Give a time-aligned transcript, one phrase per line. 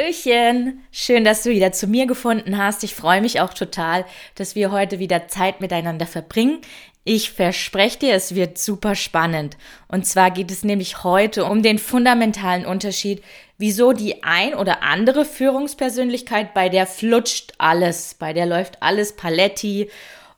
[0.00, 0.80] Hallöchen!
[0.92, 2.84] Schön, dass du wieder zu mir gefunden hast.
[2.84, 6.60] Ich freue mich auch total, dass wir heute wieder Zeit miteinander verbringen.
[7.04, 9.58] Ich verspreche dir, es wird super spannend.
[9.88, 13.22] Und zwar geht es nämlich heute um den fundamentalen Unterschied,
[13.58, 19.90] wieso die ein oder andere Führungspersönlichkeit, bei der flutscht alles, bei der läuft alles Paletti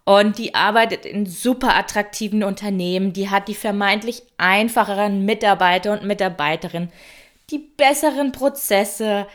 [0.05, 6.91] und die arbeitet in super attraktiven Unternehmen, die hat die vermeintlich einfacheren Mitarbeiter und Mitarbeiterinnen,
[7.51, 9.27] die besseren Prozesse,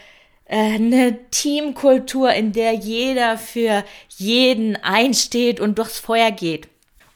[0.50, 6.68] eine Teamkultur, in der jeder für jeden einsteht und durchs Feuer geht.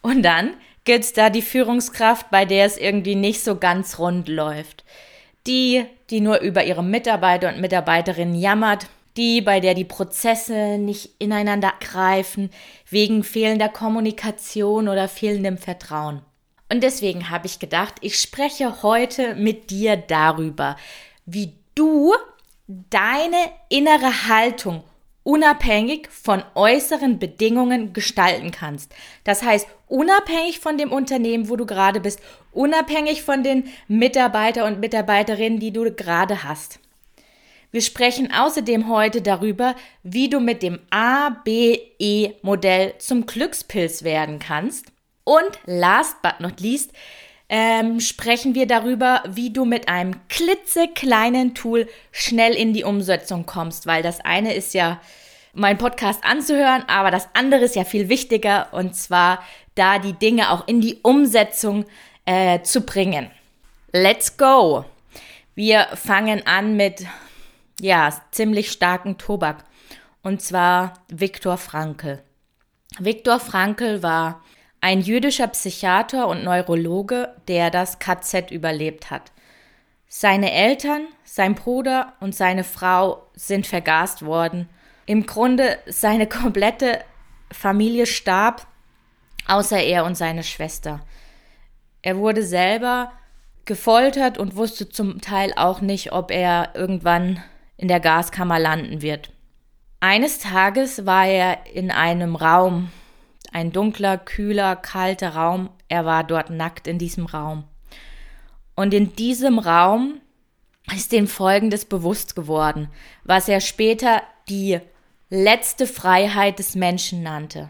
[0.01, 4.83] Und dann gibt's da die Führungskraft, bei der es irgendwie nicht so ganz rund läuft.
[5.47, 11.11] Die, die nur über ihre Mitarbeiter und Mitarbeiterinnen jammert, die, bei der die Prozesse nicht
[11.19, 12.49] ineinander greifen,
[12.89, 16.21] wegen fehlender Kommunikation oder fehlendem Vertrauen.
[16.71, 20.77] Und deswegen habe ich gedacht, ich spreche heute mit dir darüber,
[21.25, 22.13] wie du
[22.89, 23.37] deine
[23.69, 24.83] innere Haltung
[25.23, 28.91] unabhängig von äußeren Bedingungen gestalten kannst.
[29.23, 32.19] Das heißt, unabhängig von dem Unternehmen, wo du gerade bist,
[32.51, 36.79] unabhängig von den Mitarbeiter und Mitarbeiterinnen, die du gerade hast.
[37.71, 42.33] Wir sprechen außerdem heute darüber, wie du mit dem ABE-Modell
[42.97, 44.87] zum Glückspilz werden kannst.
[45.23, 46.91] Und last but not least
[47.53, 53.85] ähm, sprechen wir darüber, wie du mit einem klitzekleinen Tool schnell in die Umsetzung kommst,
[53.85, 55.01] weil das eine ist ja
[55.53, 59.43] mein Podcast anzuhören, aber das andere ist ja viel wichtiger und zwar
[59.75, 61.83] da die Dinge auch in die Umsetzung
[62.23, 63.29] äh, zu bringen.
[63.91, 64.85] Let's go!
[65.53, 67.05] Wir fangen an mit
[67.81, 69.65] ja ziemlich starken Tobak
[70.23, 72.23] und zwar Viktor Frankl.
[72.97, 74.41] Viktor Frankl war
[74.81, 79.31] ein jüdischer Psychiater und Neurologe, der das KZ überlebt hat.
[80.07, 84.67] Seine Eltern, sein Bruder und seine Frau sind vergast worden.
[85.05, 86.99] Im Grunde seine komplette
[87.51, 88.67] Familie starb,
[89.47, 91.01] außer er und seine Schwester.
[92.01, 93.11] Er wurde selber
[93.65, 97.41] gefoltert und wusste zum Teil auch nicht, ob er irgendwann
[97.77, 99.31] in der Gaskammer landen wird.
[99.99, 102.91] Eines Tages war er in einem Raum,
[103.51, 105.69] ein dunkler, kühler, kalter Raum.
[105.87, 107.65] Er war dort nackt in diesem Raum.
[108.75, 110.21] Und in diesem Raum
[110.95, 112.89] ist ihm Folgendes bewusst geworden,
[113.23, 114.79] was er später die
[115.29, 117.69] letzte Freiheit des Menschen nannte.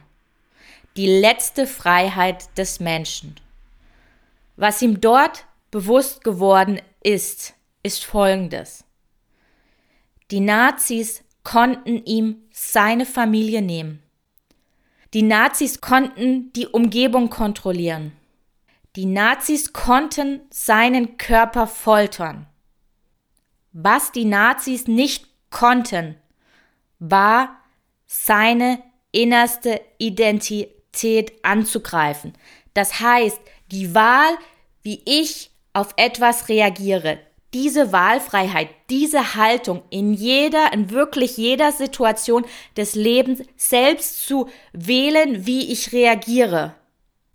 [0.97, 3.36] Die letzte Freiheit des Menschen.
[4.56, 7.53] Was ihm dort bewusst geworden ist,
[7.84, 8.84] ist Folgendes.
[10.30, 14.03] Die Nazis konnten ihm seine Familie nehmen.
[15.13, 18.13] Die Nazis konnten die Umgebung kontrollieren.
[18.95, 22.47] Die Nazis konnten seinen Körper foltern.
[23.73, 26.16] Was die Nazis nicht konnten,
[27.00, 27.57] war
[28.05, 32.33] seine innerste Identität anzugreifen.
[32.73, 33.39] Das heißt,
[33.71, 34.38] die Wahl,
[34.81, 37.19] wie ich auf etwas reagiere,
[37.53, 42.45] diese Wahlfreiheit, diese Haltung in jeder, in wirklich jeder Situation
[42.78, 46.75] des Lebens selbst zu wählen, wie ich reagiere.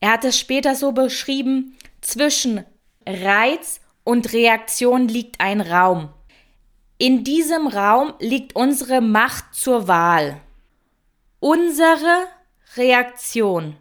[0.00, 2.64] Er hat es später so beschrieben, zwischen
[3.06, 6.10] Reiz und Reaktion liegt ein Raum.
[6.98, 10.40] In diesem Raum liegt unsere Macht zur Wahl.
[11.40, 12.26] Unsere
[12.76, 13.76] Reaktion.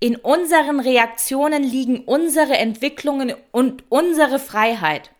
[0.00, 5.11] In unseren Reaktionen liegen unsere Entwicklungen und unsere Freiheit.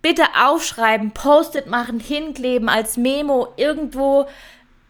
[0.00, 4.26] Bitte aufschreiben, Post-it machen, hinkleben, als Memo, irgendwo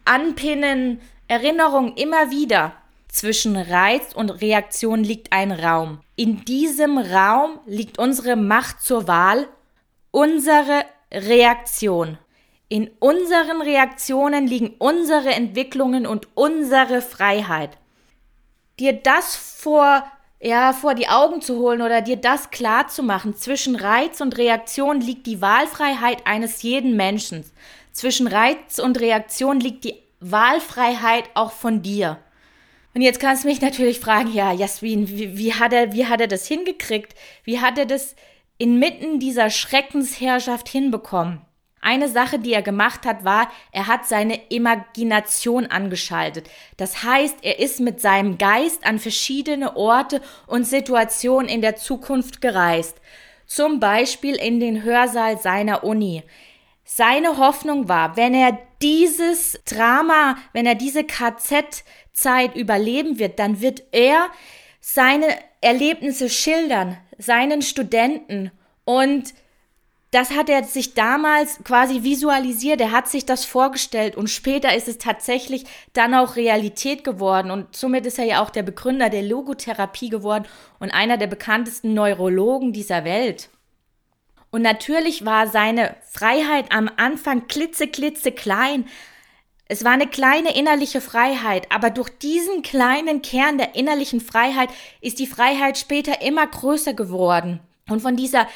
[0.05, 2.73] anpinnen, Erinnerung immer wieder.
[3.07, 5.99] Zwischen Reiz und Reaktion liegt ein Raum.
[6.15, 9.47] In diesem Raum liegt unsere Macht zur Wahl,
[10.11, 12.19] unsere Reaktion.
[12.67, 17.77] In unseren Reaktionen liegen unsere Entwicklungen und unsere Freiheit.
[18.79, 20.03] Dir das vor
[20.41, 23.35] ja, vor die Augen zu holen oder dir das klar zu machen.
[23.35, 27.43] Zwischen Reiz und Reaktion liegt die Wahlfreiheit eines jeden Menschen.
[27.91, 32.17] Zwischen Reiz und Reaktion liegt die Wahlfreiheit auch von dir.
[32.93, 36.21] Und jetzt kannst du mich natürlich fragen, ja, Jasmin, wie, wie, hat er, wie hat
[36.21, 37.15] er das hingekriegt?
[37.43, 38.15] Wie hat er das
[38.57, 41.41] inmitten dieser Schreckensherrschaft hinbekommen?
[41.81, 46.49] Eine Sache, die er gemacht hat, war, er hat seine Imagination angeschaltet.
[46.77, 52.41] Das heißt, er ist mit seinem Geist an verschiedene Orte und Situationen in der Zukunft
[52.41, 52.97] gereist.
[53.45, 56.23] Zum Beispiel in den Hörsaal seiner Uni.
[56.83, 63.83] Seine Hoffnung war, wenn er dieses Drama, wenn er diese KZ-Zeit überleben wird, dann wird
[63.91, 64.27] er
[64.81, 65.27] seine
[65.61, 68.51] Erlebnisse schildern, seinen Studenten
[68.85, 69.33] und
[70.11, 74.87] das hat er sich damals quasi visualisiert, er hat sich das vorgestellt und später ist
[74.87, 79.21] es tatsächlich dann auch Realität geworden und somit ist er ja auch der Begründer der
[79.21, 80.45] Logotherapie geworden
[80.79, 83.49] und einer der bekanntesten Neurologen dieser Welt.
[84.51, 88.85] Und natürlich war seine Freiheit am Anfang klitze, klitze klein.
[89.67, 94.69] Es war eine kleine innerliche Freiheit, aber durch diesen kleinen Kern der innerlichen Freiheit
[95.01, 97.59] ist die Freiheit später immer größer geworden.
[97.87, 98.47] Und von dieser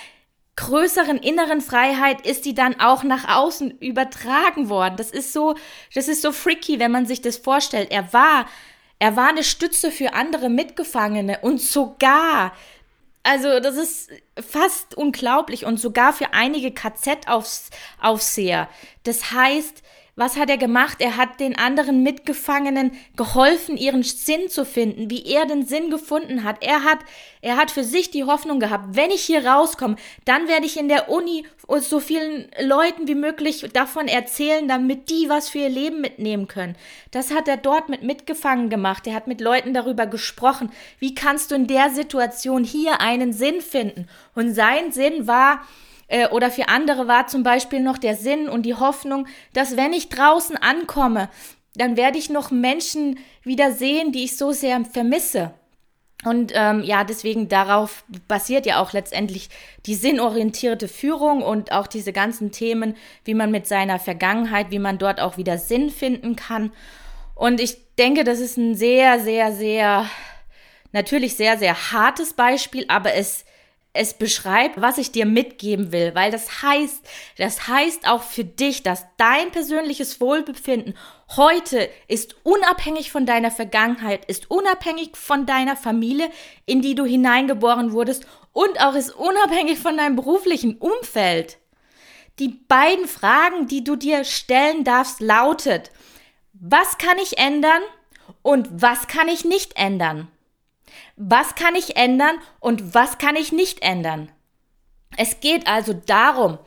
[0.55, 4.95] größeren inneren Freiheit ist die dann auch nach außen übertragen worden.
[4.97, 5.55] Das ist so,
[5.94, 7.91] das ist so freaky, wenn man sich das vorstellt.
[7.91, 8.45] Er war,
[9.00, 12.53] er war eine Stütze für andere Mitgefangene und sogar
[13.25, 18.67] also, das ist fast unglaublich und sogar für einige KZ-Aufseher.
[19.03, 19.81] Das heißt,
[20.15, 20.98] was hat er gemacht?
[21.00, 26.44] Er hat den anderen Mitgefangenen geholfen, ihren Sinn zu finden, wie er den Sinn gefunden
[26.44, 26.63] hat.
[26.63, 27.00] Er hat,
[27.42, 29.95] er hat für sich die Hoffnung gehabt, wenn ich hier rauskomme,
[30.25, 31.48] dann werde ich in der Uni
[31.80, 36.75] so vielen Leuten wie möglich davon erzählen, damit die was für ihr Leben mitnehmen können.
[37.10, 39.07] Das hat er dort mit Mitgefangen gemacht.
[39.07, 40.71] Er hat mit Leuten darüber gesprochen.
[41.00, 44.07] Wie kannst du in der Situation hier einen Sinn finden?
[44.36, 45.65] Und sein Sinn war,
[46.07, 49.94] äh, oder für andere war zum Beispiel noch der Sinn und die Hoffnung, dass wenn
[49.94, 51.29] ich draußen ankomme,
[51.75, 55.53] dann werde ich noch Menschen wieder sehen, die ich so sehr vermisse.
[56.23, 59.50] Und ähm, ja, deswegen darauf basiert ja auch letztendlich
[59.85, 62.95] die sinnorientierte Führung und auch diese ganzen Themen,
[63.25, 66.71] wie man mit seiner Vergangenheit, wie man dort auch wieder Sinn finden kann.
[67.35, 70.05] Und ich denke, das ist ein sehr, sehr, sehr,
[70.94, 73.44] natürlich sehr, sehr hartes Beispiel, aber es
[73.94, 77.06] es beschreibt, was ich dir mitgeben will, weil das heißt,
[77.38, 80.95] das heißt auch für dich, dass dein persönliches Wohlbefinden
[81.36, 86.31] heute ist unabhängig von deiner Vergangenheit, ist unabhängig von deiner Familie,
[86.66, 91.60] in die du hineingeboren wurdest und auch ist unabhängig von deinem beruflichen Umfeld.
[92.39, 95.92] Die beiden Fragen, die du dir stellen darfst, lautet,
[96.54, 97.81] was kann ich ändern
[98.42, 100.30] und was kann ich nicht ändern?
[101.16, 104.31] Was kann ich ändern und was kann ich nicht ändern?
[105.18, 106.57] Es geht also darum,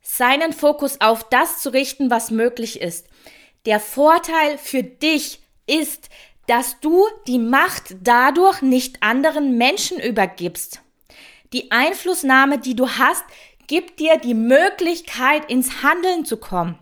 [0.00, 3.06] seinen Fokus auf das zu richten, was möglich ist.
[3.64, 6.10] Der Vorteil für dich ist,
[6.46, 10.82] dass du die Macht dadurch nicht anderen Menschen übergibst.
[11.54, 13.24] Die Einflussnahme, die du hast,
[13.66, 16.78] gibt dir die Möglichkeit, ins Handeln zu kommen.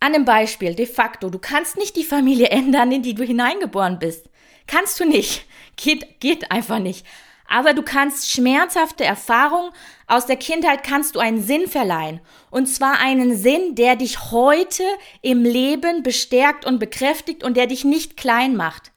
[0.00, 3.98] An einem Beispiel, de facto, du kannst nicht die Familie ändern, in die du hineingeboren
[3.98, 4.30] bist.
[4.66, 5.46] Kannst du nicht.
[5.76, 7.06] Geht, geht einfach nicht.
[7.48, 9.70] Aber du kannst schmerzhafte Erfahrungen
[10.06, 12.20] aus der Kindheit kannst du einen Sinn verleihen.
[12.50, 14.84] Und zwar einen Sinn, der dich heute
[15.22, 18.92] im Leben bestärkt und bekräftigt und der dich nicht klein macht.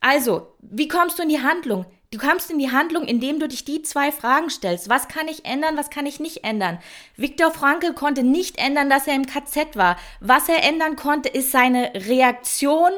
[0.00, 1.86] Also, wie kommst du in die Handlung?
[2.10, 4.88] Du kommst in die Handlung, indem du dich die zwei Fragen stellst.
[4.88, 6.78] Was kann ich ändern, was kann ich nicht ändern?
[7.16, 9.96] Viktor Frankl konnte nicht ändern, dass er im KZ war.
[10.20, 12.92] Was er ändern konnte, ist seine Reaktion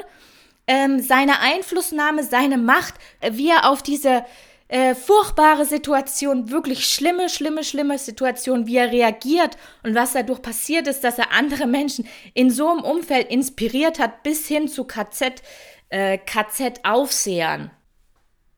[0.67, 4.25] ähm, seine Einflussnahme, seine Macht, äh, wie er auf diese
[4.67, 10.87] äh, furchtbare Situation, wirklich schlimme, schlimme, schlimme Situation, wie er reagiert und was dadurch passiert
[10.87, 15.41] ist, dass er andere Menschen in so einem Umfeld inspiriert hat, bis hin zu KZ,
[15.89, 17.71] äh, KZ-Aufsehern.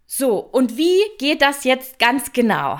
[0.07, 2.79] So, und wie geht das jetzt ganz genau?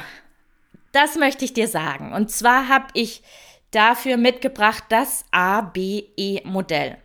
[0.92, 2.14] Das möchte ich dir sagen.
[2.14, 3.22] Und zwar habe ich
[3.70, 6.98] dafür mitgebracht das ABE-Modell.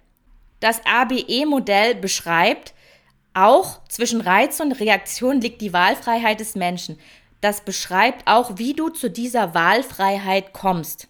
[0.64, 2.73] Das ABE-Modell beschreibt,
[3.35, 6.99] auch zwischen Reiz und Reaktion liegt die Wahlfreiheit des Menschen.
[7.42, 11.09] Das beschreibt auch, wie du zu dieser Wahlfreiheit kommst.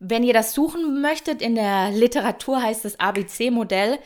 [0.00, 4.00] Wenn ihr das suchen möchtet, in der Literatur heißt das ABC-Modell.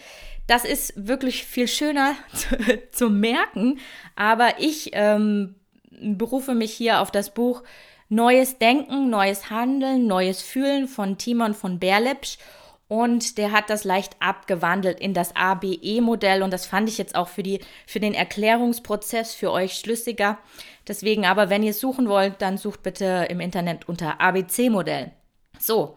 [0.46, 2.58] Das ist wirklich viel schöner zu,
[2.90, 3.78] zu merken,
[4.14, 5.54] aber ich ähm,
[5.88, 7.62] berufe mich hier auf das Buch
[8.11, 12.37] Neues Denken, Neues Handeln, Neues Fühlen von Timon von Berlepsch
[12.92, 17.28] und der hat das leicht abgewandelt in das ABE-Modell und das fand ich jetzt auch
[17.28, 20.37] für, die, für den Erklärungsprozess für euch schlüssiger.
[20.87, 25.11] Deswegen aber, wenn ihr es suchen wollt, dann sucht bitte im Internet unter ABC-Modell.
[25.58, 25.96] So,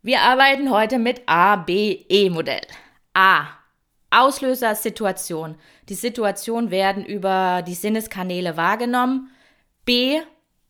[0.00, 2.62] wir arbeiten heute mit ABE-Modell.
[3.12, 3.48] A.
[4.08, 5.56] Auslöser Situation.
[5.90, 9.30] Die Situation werden über die Sinneskanäle wahrgenommen.
[9.84, 10.20] B.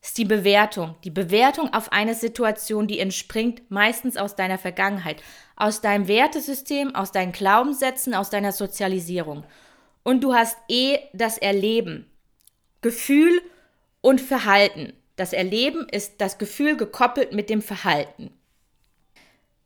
[0.01, 0.95] ist die Bewertung.
[1.05, 5.23] Die Bewertung auf eine Situation, die entspringt meistens aus deiner Vergangenheit,
[5.57, 9.45] aus deinem Wertesystem, aus deinen Glaubenssätzen, aus deiner Sozialisierung.
[10.05, 12.11] Und du hast eh das Erleben,
[12.81, 13.43] Gefühl
[14.01, 14.93] und Verhalten.
[15.17, 18.31] Das Erleben ist das Gefühl gekoppelt mit dem Verhalten.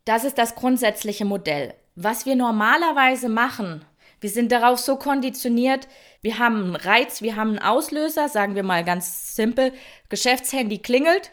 [0.05, 1.75] Das ist das grundsätzliche Modell.
[1.95, 3.85] Was wir normalerweise machen,
[4.23, 5.89] wir sind darauf so konditioniert,
[6.23, 9.73] wir haben einen Reiz, wir haben einen Auslöser, sagen wir mal ganz simpel,
[10.09, 11.33] Geschäftshandy klingelt,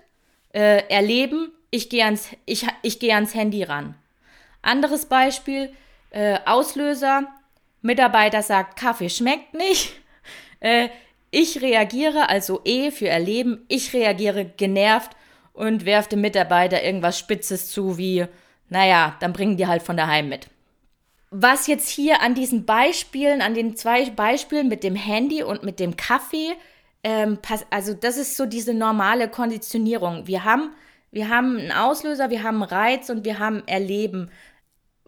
[0.53, 3.93] äh, erleben, ich gehe ans, ich, ich geh ans Handy ran.
[4.63, 5.71] Anderes Beispiel,
[6.09, 7.27] äh, Auslöser,
[7.83, 9.93] Mitarbeiter sagt, Kaffee schmeckt nicht.
[10.61, 10.89] Äh,
[11.31, 15.11] ich reagiere, also E für Erleben, ich reagiere genervt
[15.53, 18.25] und werfe dem Mitarbeiter irgendwas Spitzes zu, wie,
[18.67, 20.49] naja, dann bringen die halt von daheim mit.
[21.31, 25.79] Was jetzt hier an diesen Beispielen, an den zwei Beispielen mit dem Handy und mit
[25.79, 26.53] dem Kaffee,
[27.03, 27.37] ähm,
[27.69, 30.25] also das ist so diese normale Konditionierung.
[30.27, 30.71] Wir haben,
[31.11, 34.31] wir haben einen Auslöser, wir haben einen Reiz und wir haben Erleben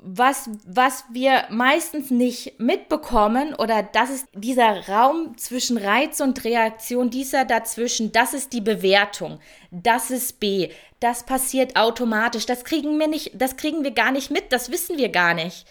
[0.03, 7.11] was, was wir meistens nicht mitbekommen, oder das ist dieser Raum zwischen Reiz und Reaktion,
[7.11, 9.39] dieser dazwischen, das ist die Bewertung.
[9.69, 10.69] Das ist B.
[10.99, 12.47] Das passiert automatisch.
[12.47, 15.67] Das kriegen wir nicht, das kriegen wir gar nicht mit, das wissen wir gar nicht.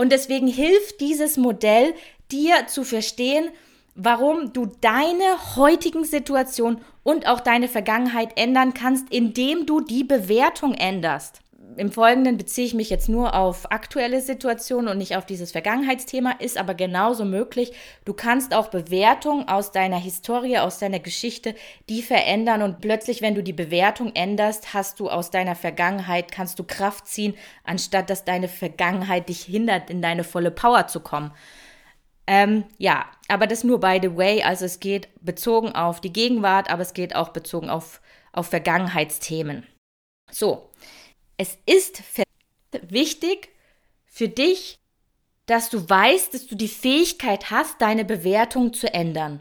[0.00, 1.92] Und deswegen hilft dieses Modell,
[2.32, 3.50] dir zu verstehen,
[3.94, 10.72] warum du deine heutigen Situation und auch deine Vergangenheit ändern kannst, indem du die Bewertung
[10.72, 11.42] änderst
[11.76, 16.32] im Folgenden beziehe ich mich jetzt nur auf aktuelle Situationen und nicht auf dieses Vergangenheitsthema,
[16.32, 17.72] ist aber genauso möglich.
[18.04, 21.54] Du kannst auch Bewertungen aus deiner Historie, aus deiner Geschichte,
[21.88, 26.58] die verändern und plötzlich, wenn du die Bewertung änderst, hast du aus deiner Vergangenheit, kannst
[26.58, 27.34] du Kraft ziehen,
[27.64, 31.32] anstatt dass deine Vergangenheit dich hindert, in deine volle Power zu kommen.
[32.26, 36.70] Ähm, ja, aber das nur by the way, also es geht bezogen auf die Gegenwart,
[36.70, 38.00] aber es geht auch bezogen auf,
[38.32, 39.66] auf Vergangenheitsthemen.
[40.30, 40.70] So,
[41.40, 42.02] es ist
[42.90, 43.48] wichtig
[44.04, 44.78] für dich,
[45.46, 49.40] dass du weißt, dass du die Fähigkeit hast, deine Bewertung zu ändern.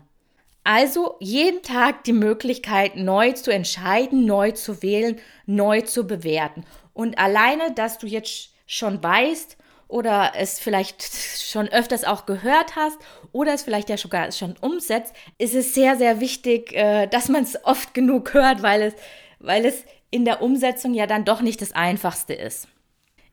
[0.64, 6.64] Also jeden Tag die Möglichkeit, neu zu entscheiden, neu zu wählen, neu zu bewerten.
[6.94, 9.58] Und alleine, dass du jetzt schon weißt
[9.90, 11.04] oder es vielleicht
[11.52, 12.98] schon öfters auch gehört hast
[13.34, 17.44] oder es vielleicht ja sogar schon umsetzt, ist es sehr, sehr wichtig, äh, dass man
[17.44, 18.94] es oft genug hört, weil es,
[19.40, 22.68] weil es in der Umsetzung ja dann doch nicht das Einfachste ist.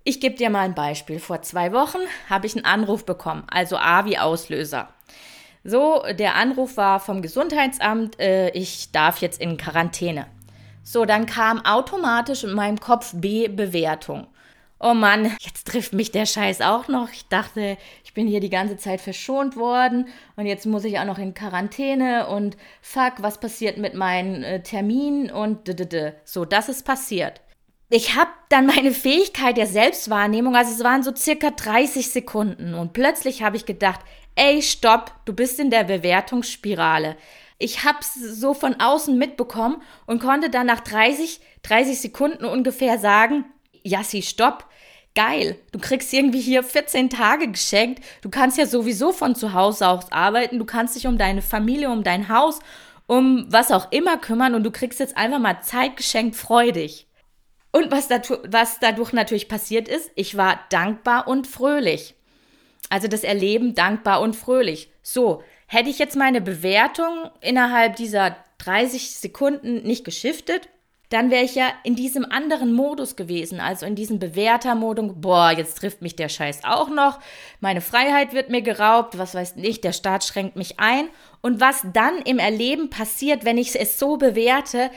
[0.05, 1.19] Ich gebe dir mal ein Beispiel.
[1.19, 1.99] Vor zwei Wochen
[2.31, 4.89] habe ich einen Anruf bekommen, also A wie Auslöser.
[5.65, 10.27] So, der Anruf war vom Gesundheitsamt, äh, ich darf jetzt in Quarantäne.
[10.85, 14.29] So, dann kam automatisch in meinem Kopf B Bewertung
[14.79, 17.11] oh Mann, jetzt trifft mich der Scheiß auch noch.
[17.11, 17.77] Ich dachte,
[18.17, 22.27] bin hier die ganze Zeit verschont worden und jetzt muss ich auch noch in Quarantäne
[22.29, 26.13] und fuck, was passiert mit meinen äh, Terminen und d -d -d.
[26.25, 27.43] so, das ist passiert.
[27.91, 32.95] Ich habe dann meine Fähigkeit der Selbstwahrnehmung, also es waren so circa 30 Sekunden und
[32.95, 34.01] plötzlich habe ich gedacht,
[34.35, 37.17] ey, stopp, du bist in der Bewertungsspirale.
[37.59, 43.45] Ich hab's so von außen mitbekommen und konnte dann nach 30, 30 Sekunden ungefähr sagen,
[43.83, 44.67] Jassi, stopp.
[45.17, 48.05] Geil, du kriegst irgendwie hier 14 Tage geschenkt.
[48.21, 50.59] Du kannst ja sowieso von zu Hause aus arbeiten.
[50.59, 52.59] Du kannst dich um deine Familie, um dein Haus,
[53.07, 57.07] um was auch immer kümmern und du kriegst jetzt einfach mal Zeit geschenkt, freudig.
[57.73, 62.15] Und was, dazu, was dadurch natürlich passiert ist, ich war dankbar und fröhlich.
[62.91, 64.91] Also das Erleben dankbar und fröhlich.
[65.03, 70.69] So, hätte ich jetzt meine Bewertung innerhalb dieser 30 Sekunden nicht geschiftet,
[71.09, 75.79] dann wäre ich ja in diesem anderen Modus gewesen, also in diesem Bewertermodus, boah, jetzt
[75.79, 77.21] trifft mich der Scheiß auch noch,
[77.61, 81.09] meine Freiheit wird mir geraubt, was weiß ich, der Staat schränkt mich ein.
[81.43, 84.91] Und was dann im Erleben passiert, wenn ich es so bewerte,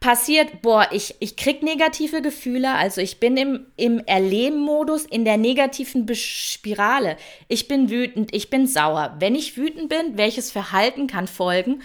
[0.00, 5.36] passiert, boah, ich, ich krieg negative Gefühle, also ich bin im, im Erleben-Modus, in der
[5.36, 7.16] negativen Spirale.
[7.48, 9.16] Ich bin wütend, ich bin sauer.
[9.18, 11.82] Wenn ich wütend bin, welches Verhalten kann folgen?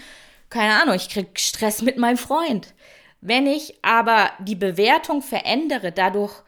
[0.48, 2.72] Keine Ahnung, ich krieg Stress mit meinem Freund.
[3.26, 6.42] Wenn ich aber die Bewertung verändere, dadurch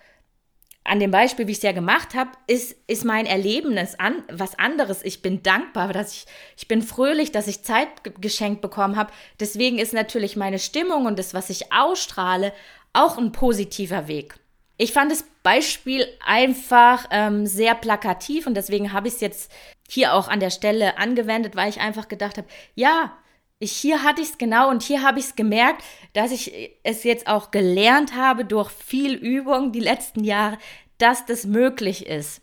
[0.85, 4.59] an dem Beispiel, wie ich es ja gemacht habe, ist, ist mein Erlebnis an, was
[4.59, 5.03] anderes.
[5.03, 7.89] Ich bin dankbar, dass ich, ich bin fröhlich, dass ich Zeit
[8.21, 9.11] geschenkt bekommen habe.
[9.41, 12.53] Deswegen ist natürlich meine Stimmung und das, was ich ausstrahle,
[12.93, 14.35] auch ein positiver Weg.
[14.77, 19.51] Ich fand das Beispiel einfach ähm, sehr plakativ und deswegen habe ich es jetzt
[19.89, 23.17] hier auch an der Stelle angewendet, weil ich einfach gedacht habe, ja,
[23.59, 25.83] ich, hier hatte ich es genau und hier habe ich es gemerkt,
[26.13, 30.59] dass ich es jetzt auch gelernt habe durch viel Übung die letzten Jahre,
[30.99, 32.43] dass das möglich ist.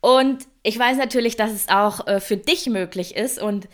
[0.00, 3.68] Und ich weiß natürlich, dass es auch äh, für dich möglich ist und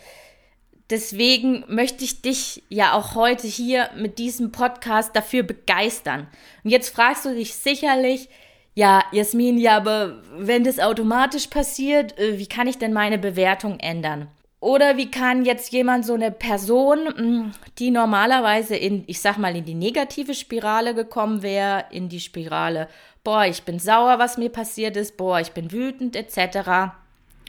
[0.89, 6.27] deswegen möchte ich dich ja auch heute hier mit diesem Podcast dafür begeistern.
[6.65, 8.27] Und jetzt fragst du dich sicherlich,
[8.75, 13.79] ja, Jasmin, ja, aber wenn das automatisch passiert, äh, wie kann ich denn meine Bewertung
[13.79, 14.29] ändern?
[14.59, 19.55] Oder wie kann jetzt jemand so eine Person, hm, die normalerweise in, ich sag mal,
[19.55, 22.89] in die negative Spirale gekommen wäre, in die Spirale,
[23.23, 26.91] boah, ich bin sauer, was mir passiert ist, boah, ich bin wütend, etc.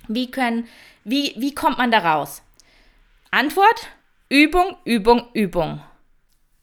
[0.06, 0.68] Wie können,
[1.04, 2.42] wie, wie kommt man da raus?
[3.30, 3.88] Antwort:
[4.28, 5.80] Übung, Übung, Übung.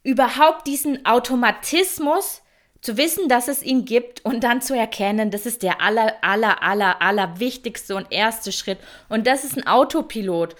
[0.03, 2.43] Überhaupt diesen Automatismus
[2.85, 6.61] zu wissen, dass es ihn gibt und dann zu erkennen, das ist der aller, aller,
[6.61, 8.77] aller, aller wichtigste und erste Schritt.
[9.09, 10.55] Und das ist ein Autopilot.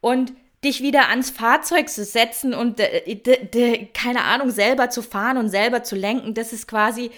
[0.00, 0.32] Und
[0.64, 5.84] dich wieder ans Fahrzeug zu setzen und äh, keine Ahnung, selber zu fahren und selber
[5.84, 7.12] zu lenken, das ist quasi,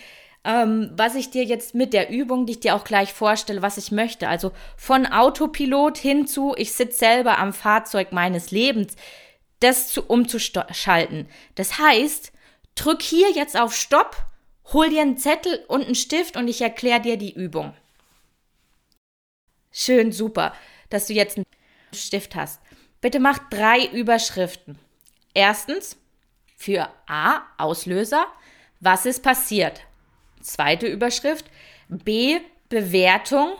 [0.44, 3.78] ähm, was ich dir jetzt mit der Übung, die ich dir auch gleich vorstelle, was
[3.78, 4.28] ich möchte.
[4.28, 8.94] Also von Autopilot hin zu, ich sitze selber am Fahrzeug meines Lebens,
[9.60, 11.26] das zu, umzuschalten.
[11.54, 12.32] Das heißt,
[12.74, 14.16] drück hier jetzt auf Stopp
[14.72, 17.74] Hol dir einen Zettel und einen Stift und ich erkläre dir die Übung.
[19.72, 20.54] Schön, super,
[20.88, 21.46] dass du jetzt einen
[21.94, 22.60] Stift hast.
[23.00, 24.78] Bitte mach drei Überschriften.
[25.34, 25.96] Erstens
[26.56, 28.26] für A, Auslöser,
[28.80, 29.80] was ist passiert?
[30.40, 31.46] Zweite Überschrift,
[31.88, 33.52] B, Bewertung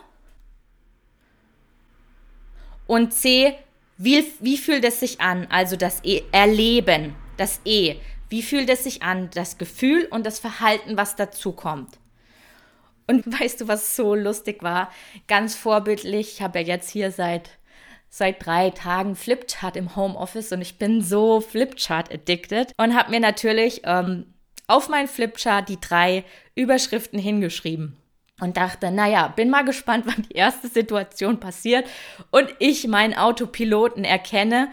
[2.86, 3.56] und C,
[3.96, 5.46] wie, wie fühlt es sich an?
[5.50, 7.96] Also das e, Erleben, das E.
[8.30, 11.98] Wie fühlt es sich an, das Gefühl und das Verhalten, was dazu kommt?
[13.06, 14.90] Und weißt du, was so lustig war?
[15.28, 17.50] Ganz vorbildlich, ich habe ja jetzt hier seit
[18.12, 23.20] seit drei Tagen Flipchart im Homeoffice und ich bin so Flipchart addicted und habe mir
[23.20, 24.34] natürlich ähm,
[24.66, 26.24] auf mein Flipchart die drei
[26.56, 27.96] Überschriften hingeschrieben
[28.40, 31.88] und dachte, naja, bin mal gespannt, wann die erste Situation passiert
[32.32, 34.70] und ich meinen Autopiloten erkenne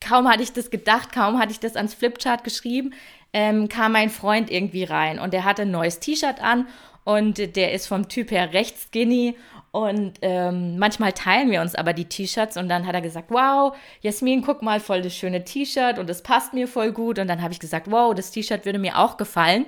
[0.00, 2.94] kaum hatte ich das gedacht, kaum hatte ich das ans Flipchart geschrieben,
[3.32, 6.66] ähm, kam mein Freund irgendwie rein und der hatte ein neues T-Shirt an
[7.04, 9.36] und der ist vom Typ her recht skinny
[9.76, 13.76] und ähm, manchmal teilen wir uns aber die T-Shirts und dann hat er gesagt, wow,
[14.00, 17.42] Jasmin, guck mal, voll das schöne T-Shirt und es passt mir voll gut und dann
[17.42, 19.66] habe ich gesagt, wow, das T-Shirt würde mir auch gefallen.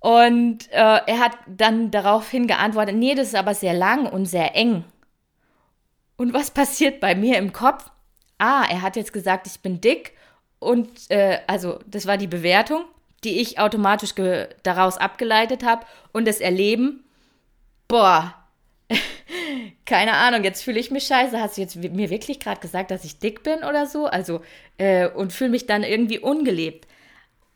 [0.00, 4.54] Und äh, er hat dann daraufhin geantwortet, nee, das ist aber sehr lang und sehr
[4.56, 4.84] eng.
[6.16, 7.90] Und was passiert bei mir im Kopf?
[8.44, 10.12] Ah, er hat jetzt gesagt, ich bin dick
[10.58, 12.84] und äh, also das war die Bewertung,
[13.24, 14.14] die ich automatisch
[14.62, 17.04] daraus abgeleitet habe und das Erleben,
[17.88, 18.34] boah,
[19.86, 21.40] keine Ahnung, jetzt fühle ich mich scheiße.
[21.40, 24.06] Hast du jetzt mir wirklich gerade gesagt, dass ich dick bin oder so?
[24.06, 24.42] Also,
[24.76, 26.86] äh, und fühle mich dann irgendwie ungelebt.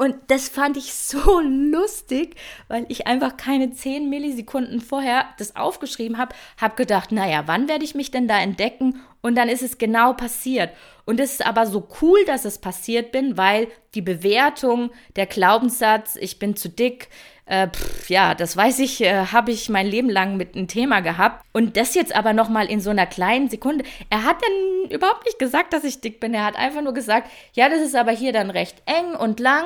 [0.00, 2.36] Und das fand ich so lustig,
[2.68, 7.84] weil ich einfach keine 10 Millisekunden vorher das aufgeschrieben habe, habe gedacht, naja, wann werde
[7.84, 9.00] ich mich denn da entdecken?
[9.22, 10.70] Und dann ist es genau passiert.
[11.04, 16.14] Und es ist aber so cool, dass es passiert bin, weil die Bewertung, der Glaubenssatz,
[16.14, 17.08] ich bin zu dick,
[17.46, 21.00] äh, pff, ja, das weiß ich, äh, habe ich mein Leben lang mit einem Thema
[21.00, 21.44] gehabt.
[21.52, 23.84] Und das jetzt aber nochmal in so einer kleinen Sekunde.
[24.10, 26.34] Er hat dann überhaupt nicht gesagt, dass ich dick bin.
[26.34, 29.64] Er hat einfach nur gesagt, ja, das ist aber hier dann recht eng und lang.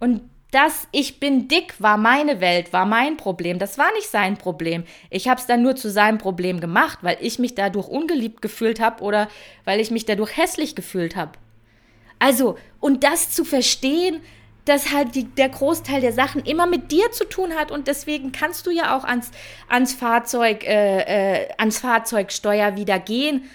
[0.00, 3.58] Und das Ich bin dick war meine Welt, war mein Problem.
[3.58, 4.84] Das war nicht sein Problem.
[5.08, 8.80] Ich habe es dann nur zu seinem Problem gemacht, weil ich mich dadurch ungeliebt gefühlt
[8.80, 9.28] habe oder
[9.64, 11.32] weil ich mich dadurch hässlich gefühlt habe.
[12.18, 14.20] Also, und das zu verstehen,
[14.64, 18.32] dass halt die, der Großteil der Sachen immer mit dir zu tun hat und deswegen
[18.32, 19.30] kannst du ja auch ans,
[19.68, 23.48] ans Fahrzeug, äh, äh, ans Fahrzeugsteuer wieder gehen.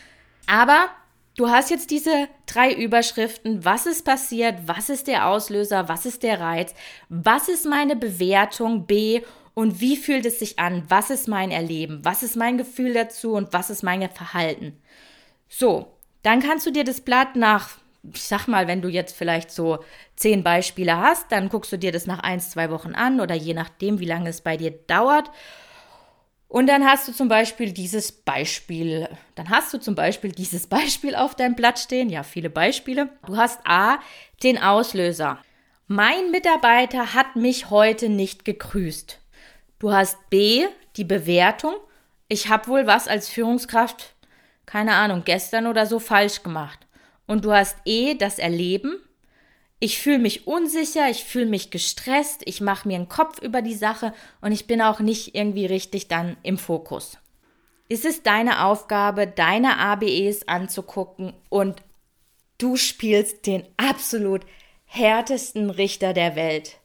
[0.48, 0.88] Aber
[1.36, 3.66] Du hast jetzt diese drei Überschriften.
[3.66, 4.56] Was ist passiert?
[4.68, 5.90] Was ist der Auslöser?
[5.90, 6.74] Was ist der Reiz?
[7.10, 8.86] Was ist meine Bewertung?
[8.86, 9.22] B.
[9.54, 10.84] Und wie fühlt es sich an?
[10.88, 12.00] Was ist mein Erleben?
[12.04, 13.34] Was ist mein Gefühl dazu?
[13.34, 14.80] Und was ist mein Verhalten?
[15.50, 15.92] So,
[16.24, 17.72] dann kannst du dir das Blatt nach,
[18.14, 19.80] ich sag mal, wenn du jetzt vielleicht so
[20.16, 23.54] zehn Beispiele hast, dann guckst du dir das nach eins, zwei Wochen an oder je
[23.54, 25.30] nachdem, wie lange es bei dir dauert.
[26.48, 31.16] Und dann hast du zum Beispiel dieses Beispiel, dann hast du zum Beispiel dieses Beispiel
[31.16, 33.10] auf deinem Blatt stehen, ja, viele Beispiele.
[33.26, 34.00] Du hast A,
[34.44, 35.40] den Auslöser.
[35.88, 39.20] Mein Mitarbeiter hat mich heute nicht gegrüßt.
[39.80, 41.76] Du hast B, die Bewertung.
[42.28, 44.16] Ich habe wohl was als Führungskraft,
[44.66, 46.80] keine Ahnung, gestern oder so falsch gemacht.
[47.28, 49.00] Und du hast E, das Erleben
[49.80, 53.74] ich fühle mich unsicher, ich fühle mich gestresst, ich mache mir einen Kopf über die
[53.74, 57.18] Sache und ich bin auch nicht irgendwie richtig dann im Fokus.
[57.88, 61.84] Es ist deine Aufgabe, deine ABEs anzugucken und
[62.58, 64.42] du spielst den absolut
[64.86, 66.78] härtesten Richter der Welt.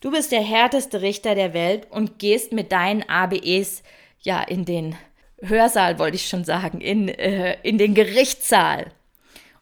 [0.00, 3.82] Du bist der härteste Richter der Welt und gehst mit deinen ABEs
[4.20, 4.96] ja in den
[5.40, 8.92] Hörsaal, wollte ich schon sagen, in, äh, in den Gerichtssaal.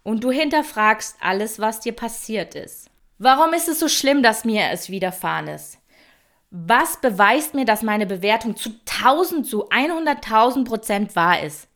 [0.03, 2.91] Und du hinterfragst alles, was dir passiert ist.
[3.19, 5.79] Warum ist es so schlimm, dass mir es widerfahren ist?
[6.51, 11.69] Was beweist mir, dass meine Bewertung zu 1000, zu 100.000 Prozent wahr ist?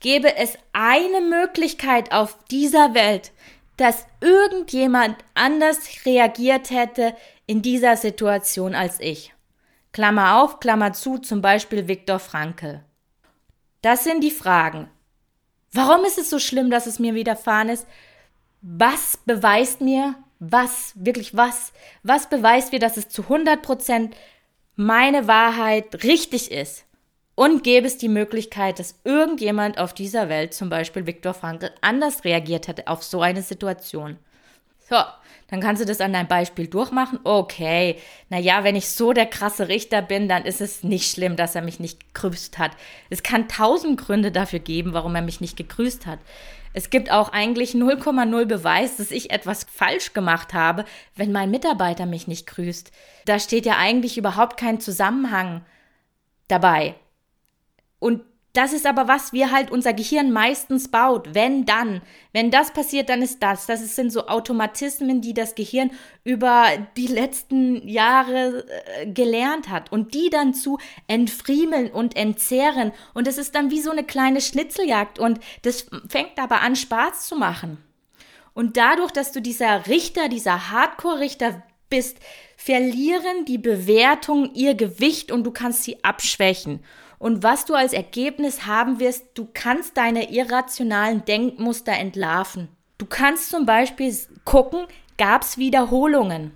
[0.00, 3.32] Gäbe es eine Möglichkeit auf dieser Welt,
[3.76, 7.14] dass irgendjemand anders reagiert hätte
[7.46, 9.32] in dieser Situation als ich.
[9.92, 12.82] Klammer auf, Klammer zu, zum Beispiel Viktor Frankl.
[13.82, 14.90] Das sind die Fragen.
[15.76, 17.86] Warum ist es so schlimm, dass es mir widerfahren ist?
[18.62, 24.16] Was beweist mir, was, wirklich was, was beweist mir, dass es zu 100 Prozent
[24.74, 26.86] meine Wahrheit richtig ist?
[27.34, 32.24] Und gäbe es die Möglichkeit, dass irgendjemand auf dieser Welt, zum Beispiel Viktor Frankl, anders
[32.24, 34.18] reagiert hätte auf so eine Situation?
[34.88, 34.96] So,
[35.48, 37.20] dann kannst du das an deinem Beispiel durchmachen.
[37.22, 37.96] Okay,
[38.28, 41.62] naja, wenn ich so der krasse Richter bin, dann ist es nicht schlimm, dass er
[41.62, 42.72] mich nicht gegrüßt hat.
[43.10, 46.18] Es kann tausend Gründe dafür geben, warum er mich nicht gegrüßt hat.
[46.72, 52.04] Es gibt auch eigentlich 0,0 Beweis, dass ich etwas falsch gemacht habe, wenn mein Mitarbeiter
[52.04, 52.90] mich nicht grüßt.
[53.24, 55.64] Da steht ja eigentlich überhaupt kein Zusammenhang
[56.48, 56.96] dabei.
[57.98, 58.22] Und
[58.56, 61.34] das ist aber, was wir halt unser Gehirn meistens baut.
[61.34, 62.02] Wenn dann.
[62.32, 63.66] Wenn das passiert, dann ist das.
[63.66, 65.90] Das sind so Automatismen, die das Gehirn
[66.24, 66.66] über
[66.96, 68.64] die letzten Jahre
[69.00, 69.92] äh, gelernt hat.
[69.92, 72.92] Und die dann zu entfriemeln und entzehren.
[73.14, 75.18] Und es ist dann wie so eine kleine Schnitzeljagd.
[75.18, 77.78] Und das fängt aber an, Spaß zu machen.
[78.54, 82.18] Und dadurch, dass du dieser Richter, dieser Hardcore-Richter bist,
[82.56, 86.80] verlieren die Bewertungen ihr Gewicht und du kannst sie abschwächen.
[87.18, 92.68] Und was du als Ergebnis haben wirst, du kannst deine irrationalen Denkmuster entlarven.
[92.98, 94.86] Du kannst zum Beispiel gucken,
[95.18, 96.52] gab es Wiederholungen.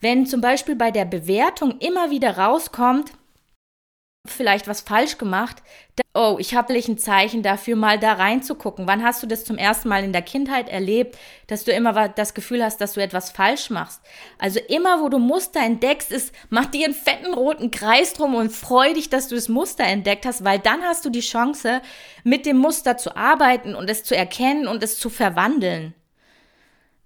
[0.00, 3.12] Wenn zum Beispiel bei der Bewertung immer wieder rauskommt,
[4.26, 5.62] vielleicht was falsch gemacht.
[6.14, 8.86] Oh, ich habe ein Zeichen dafür, mal da reinzugucken.
[8.86, 12.34] Wann hast du das zum ersten Mal in der Kindheit erlebt, dass du immer das
[12.34, 14.00] Gefühl hast, dass du etwas falsch machst?
[14.38, 18.50] Also immer, wo du Muster entdeckst, ist, mach dir einen fetten roten Kreis drum und
[18.50, 21.82] freu dich, dass du das Muster entdeckt hast, weil dann hast du die Chance,
[22.24, 25.94] mit dem Muster zu arbeiten und es zu erkennen und es zu verwandeln.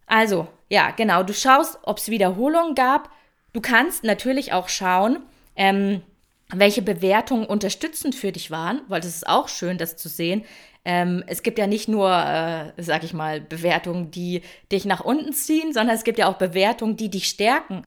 [0.07, 3.11] Also, ja, genau, du schaust, ob es Wiederholungen gab.
[3.53, 5.23] Du kannst natürlich auch schauen,
[5.57, 6.03] ähm,
[6.55, 10.45] welche Bewertungen unterstützend für dich waren, weil das ist auch schön, das zu sehen.
[10.85, 15.33] Ähm, es gibt ja nicht nur, äh, sag ich mal, Bewertungen, die dich nach unten
[15.33, 17.85] ziehen, sondern es gibt ja auch Bewertungen, die dich stärken.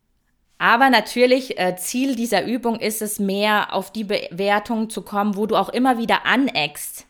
[0.57, 5.45] Aber natürlich, äh, Ziel dieser Übung ist es mehr, auf die Bewertungen zu kommen, wo
[5.45, 7.05] du auch immer wieder aneckst.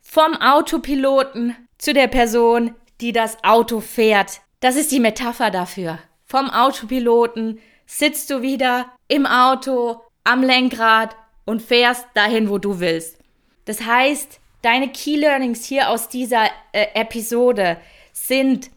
[0.00, 4.40] Vom Autopiloten zu der Person, die das Auto fährt.
[4.60, 5.98] Das ist die Metapher dafür.
[6.24, 13.18] Vom Autopiloten sitzt du wieder im Auto, am Lenkrad und fährst dahin, wo du willst.
[13.64, 17.78] Das heißt, deine Key Learnings hier aus dieser äh, Episode
[18.12, 18.70] sind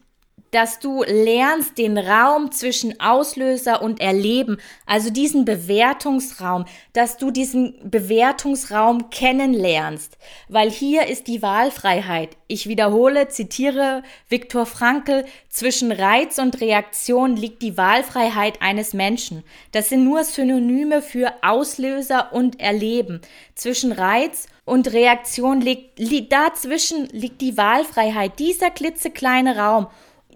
[0.52, 7.74] dass du lernst, den Raum zwischen Auslöser und Erleben, also diesen Bewertungsraum, dass du diesen
[7.90, 12.36] Bewertungsraum kennenlernst, weil hier ist die Wahlfreiheit.
[12.48, 19.44] Ich wiederhole, zitiere Viktor Frankl, zwischen Reiz und Reaktion liegt die Wahlfreiheit eines Menschen.
[19.72, 23.22] Das sind nur Synonyme für Auslöser und Erleben.
[23.54, 29.86] Zwischen Reiz und Reaktion liegt, li dazwischen liegt die Wahlfreiheit, dieser klitzekleine Raum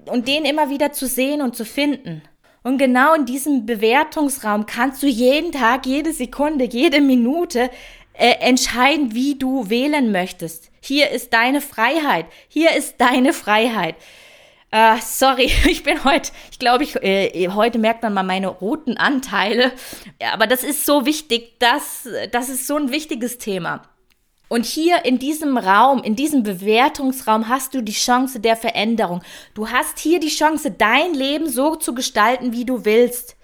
[0.08, 2.22] und den immer wieder zu sehen und zu finden.
[2.62, 7.70] Und genau in diesem Bewertungsraum kannst du jeden Tag, jede Sekunde, jede Minute
[8.12, 10.70] äh, entscheiden, wie du wählen möchtest.
[10.80, 12.26] Hier ist deine Freiheit.
[12.48, 13.94] Hier ist deine Freiheit.
[14.74, 18.96] Uh, sorry, ich bin heute, ich glaube, ich, äh, heute merkt man mal meine roten
[18.96, 19.72] Anteile.
[20.20, 23.82] Ja, aber das ist so wichtig, das, das ist so ein wichtiges Thema.
[24.48, 29.22] Und hier in diesem Raum, in diesem Bewertungsraum hast du die Chance der Veränderung.
[29.54, 33.36] Du hast hier die Chance, dein Leben so zu gestalten, wie du willst.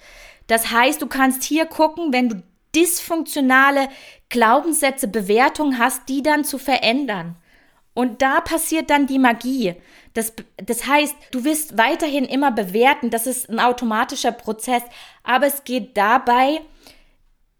[0.46, 2.42] Das heißt, du kannst hier gucken, wenn du
[2.74, 3.88] dysfunktionale
[4.28, 7.36] Glaubenssätze, Bewertungen hast, die dann zu verändern.
[7.94, 9.74] Und da passiert dann die Magie.
[10.14, 14.82] Das, das heißt, du wirst weiterhin immer bewerten, das ist ein automatischer Prozess,
[15.22, 16.60] aber es geht dabei,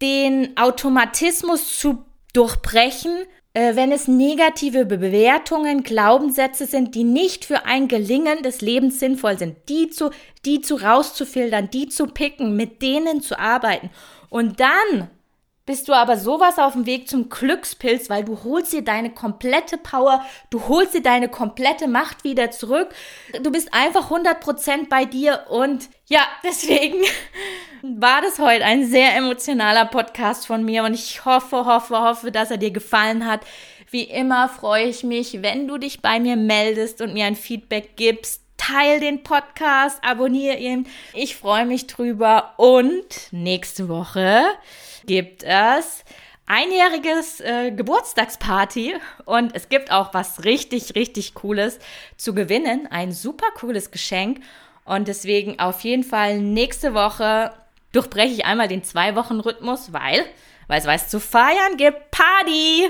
[0.01, 3.15] den Automatismus zu durchbrechen,
[3.53, 9.37] äh, wenn es negative Bewertungen, Glaubenssätze sind, die nicht für ein Gelingen des Lebens sinnvoll
[9.37, 10.09] sind, die zu,
[10.43, 13.91] die zu rauszufiltern, die zu picken, mit denen zu arbeiten.
[14.29, 15.09] Und dann
[15.65, 19.77] bist du aber sowas auf dem Weg zum Glückspilz, weil du holst dir deine komplette
[19.77, 22.89] Power, du holst dir deine komplette Macht wieder zurück.
[23.41, 27.01] Du bist einfach 100% bei dir und ja, deswegen
[27.81, 32.51] war das heute ein sehr emotionaler Podcast von mir und ich hoffe, hoffe, hoffe, dass
[32.51, 33.41] er dir gefallen hat.
[33.89, 37.95] Wie immer freue ich mich, wenn du dich bei mir meldest und mir ein Feedback
[37.95, 38.41] gibst.
[38.57, 40.87] Teil den Podcast, abonniere ihn.
[41.13, 42.53] Ich freue mich drüber.
[42.57, 44.43] Und nächste Woche
[45.05, 46.03] gibt es
[46.45, 51.79] einjähriges äh, Geburtstagsparty und es gibt auch was richtig, richtig Cooles
[52.17, 52.87] zu gewinnen.
[52.91, 54.41] Ein super cooles Geschenk.
[54.85, 57.53] Und deswegen auf jeden Fall nächste Woche
[57.93, 60.25] durchbreche ich einmal den Zwei-Wochen-Rhythmus, weil,
[60.67, 62.11] weil es was zu feiern gibt.
[62.11, 62.89] Party!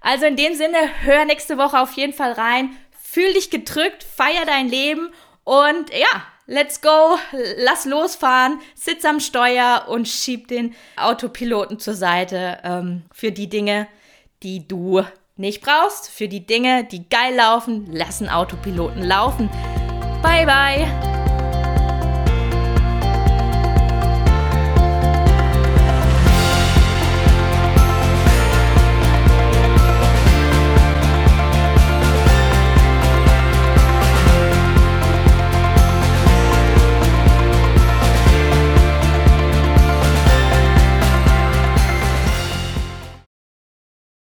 [0.00, 2.76] Also in dem Sinne, hör nächste Woche auf jeden Fall rein.
[3.02, 5.10] Fühl dich gedrückt, feier dein Leben
[5.44, 7.16] und ja, let's go,
[7.58, 13.88] lass losfahren, sitz am Steuer und schieb den Autopiloten zur Seite ähm, für die Dinge,
[14.42, 15.02] die du
[15.36, 16.08] nicht brauchst.
[16.08, 19.50] Für die Dinge, die geil laufen, lass einen Autopiloten laufen.
[20.22, 21.25] Bye, bye.